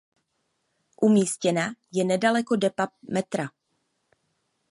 Umístěna 1.07 1.65
je 1.91 2.03
nedaleko 2.13 2.55
depa 2.55 2.87
metra. 3.09 3.49